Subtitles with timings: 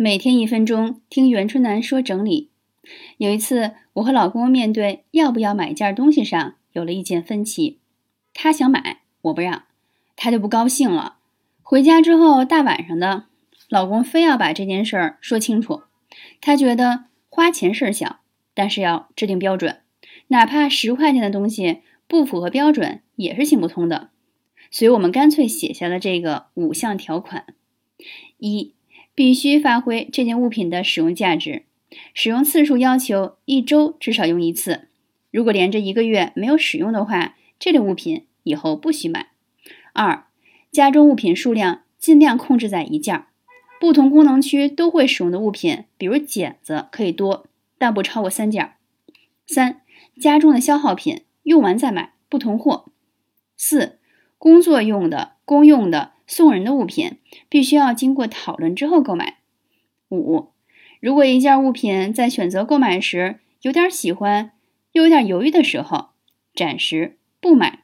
[0.00, 2.50] 每天一分钟，听袁春楠说整理。
[3.16, 7.80] 有一次，我和老公面对要不要买件东西上有了意见分歧。
[8.32, 9.64] 他想买，我不让，
[10.14, 11.16] 他就不高兴了。
[11.62, 13.24] 回家之后，大晚上的，
[13.68, 15.82] 老公非要把这件事儿说清楚。
[16.40, 18.20] 他觉得花钱事儿小，
[18.54, 19.80] 但是要制定标准，
[20.28, 24.10] 哪怕十块钱的东西不符合标准也是行不通的。
[24.70, 27.44] 所以我们干脆写下了这个五项条款：
[28.38, 28.74] 一。
[29.18, 31.64] 必须发挥这件物品的使用价值，
[32.14, 34.86] 使用次数要求一周至少用一次。
[35.32, 39.30] 如果连着一个月没有使用的话，这类物品以后不许买。
[39.92, 40.24] 二、
[40.70, 43.24] 家中物品数量尽量控制在一件，
[43.80, 48.74] 不同功能区都会使用的物品，比如剪子可以多，但不超过三件。
[49.48, 49.80] 三、
[50.20, 52.92] 家中的消耗品用完再买，不同货。
[53.56, 53.98] 四、
[54.38, 56.12] 工作用的、公用的。
[56.28, 57.18] 送人的物品
[57.48, 59.38] 必须要经过讨论之后购买。
[60.10, 60.50] 五，
[61.00, 64.52] 如果一件物品在选择购买时有点喜欢，
[64.92, 66.10] 又有点犹豫的时候，
[66.54, 67.77] 暂时不买